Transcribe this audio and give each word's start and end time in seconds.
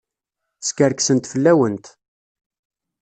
Skerksent 0.67 1.29
fell-awent. 1.31 1.85